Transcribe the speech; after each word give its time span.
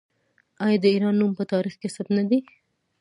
آیا 0.65 0.77
د 0.83 0.85
ایران 0.93 1.15
نوم 1.19 1.31
په 1.39 1.43
تاریخ 1.53 1.73
کې 1.81 1.93
ثبت 1.95 2.11
نه 2.17 2.23
دی؟ 2.29 2.39